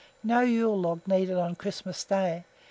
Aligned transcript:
No 0.23 0.39
yule 0.39 0.75
log 0.77 1.07
needed 1.07 1.37
on 1.37 1.55
Christmas 1.55 2.03
Day. 2.03 2.45